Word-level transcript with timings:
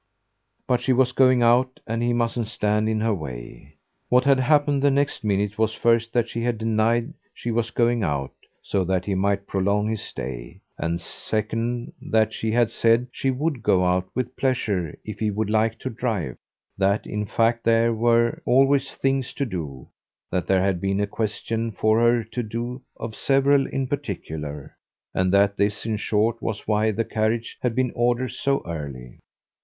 But 0.67 0.81
she 0.81 0.93
was 0.93 1.11
going 1.11 1.43
out, 1.43 1.79
and 1.85 2.01
he 2.01 2.11
mustn't 2.11 2.47
stand 2.47 2.89
in 2.89 3.01
her 3.01 3.13
way. 3.13 3.75
What 4.09 4.23
had 4.23 4.39
happened 4.39 4.81
the 4.81 4.89
next 4.89 5.23
minute 5.23 5.59
was 5.59 5.75
first 5.75 6.11
that 6.13 6.27
she 6.27 6.41
had 6.41 6.57
denied 6.57 7.13
she 7.35 7.51
was 7.51 7.69
going 7.69 8.01
out, 8.01 8.31
so 8.63 8.83
that 8.85 9.05
he 9.05 9.13
might 9.13 9.45
prolong 9.45 9.89
his 9.89 10.01
stay; 10.01 10.59
and 10.75 10.99
second 10.99 11.93
that 12.01 12.33
she 12.33 12.51
had 12.51 12.71
said 12.71 13.09
she 13.11 13.29
would 13.29 13.61
go 13.61 13.85
out 13.85 14.09
with 14.15 14.35
pleasure 14.35 14.97
if 15.05 15.19
he 15.19 15.29
would 15.29 15.51
like 15.51 15.77
to 15.77 15.91
drive 15.91 16.35
that 16.79 17.05
in 17.05 17.27
fact 17.27 17.63
there 17.63 17.93
were 17.93 18.41
always 18.43 18.95
things 18.95 19.33
to 19.33 19.45
do, 19.45 19.87
that 20.31 20.47
there 20.47 20.63
had 20.63 20.81
been 20.81 20.99
a 20.99 21.05
question 21.05 21.71
for 21.71 21.99
her 21.99 22.23
to 22.23 22.41
day 22.41 22.79
of 22.97 23.13
several 23.15 23.67
in 23.67 23.85
particular, 23.85 24.75
and 25.13 25.31
that 25.31 25.57
this 25.57 25.85
in 25.85 25.95
short 25.95 26.41
was 26.41 26.67
why 26.67 26.89
the 26.89 27.05
carriage 27.05 27.59
had 27.61 27.75
been 27.75 27.91
ordered 27.93 28.31
so 28.31 28.63
early. 28.65 29.19